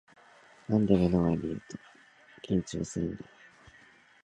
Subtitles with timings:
[0.67, 1.77] なんで目の前にいると
[2.55, 3.29] 緊張するんだろう